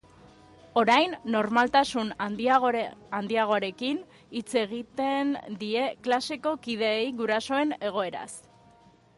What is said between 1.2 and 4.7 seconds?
normaltasun handiagoarekin hitz